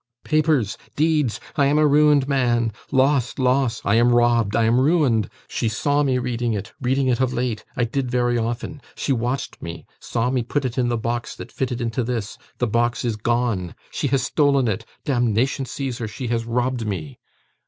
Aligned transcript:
'Papers, 0.23 0.79
deeds. 0.95 1.39
I 1.55 1.67
am 1.67 1.77
a 1.77 1.85
ruined 1.85 2.27
man. 2.27 2.73
Lost, 2.91 3.37
lost! 3.37 3.83
I 3.85 3.93
am 3.97 4.15
robbed, 4.15 4.55
I 4.55 4.63
am 4.63 4.79
ruined! 4.81 5.29
She 5.47 5.69
saw 5.69 6.01
me 6.01 6.17
reading 6.17 6.53
it 6.53 6.73
reading 6.81 7.05
it 7.07 7.21
of 7.21 7.33
late 7.33 7.63
I 7.77 7.83
did 7.83 8.09
very 8.09 8.35
often 8.35 8.81
She 8.95 9.13
watched 9.13 9.61
me, 9.61 9.85
saw 9.99 10.31
me 10.31 10.41
put 10.41 10.65
it 10.65 10.75
in 10.75 10.89
the 10.89 10.97
box 10.97 11.35
that 11.35 11.51
fitted 11.51 11.81
into 11.81 12.03
this, 12.03 12.39
the 12.57 12.65
box 12.65 13.05
is 13.05 13.15
gone, 13.15 13.75
she 13.91 14.07
has 14.07 14.23
stolen 14.23 14.67
it. 14.67 14.85
Damnation 15.05 15.65
seize 15.65 15.99
her, 15.99 16.07
she 16.07 16.29
has 16.29 16.45
robbed 16.45 16.83
me! 16.87 17.19